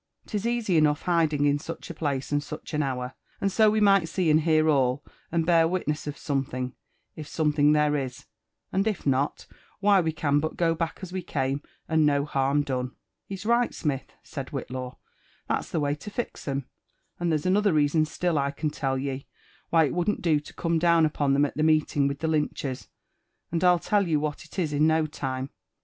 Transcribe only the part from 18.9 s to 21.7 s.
ye, why it wouldn't do to come down upon 'em at the